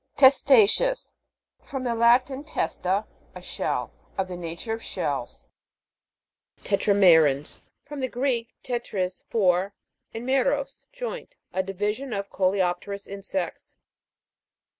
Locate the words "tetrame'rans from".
6.63-7.99